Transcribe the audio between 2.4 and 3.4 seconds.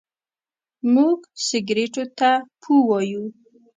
پو وايو.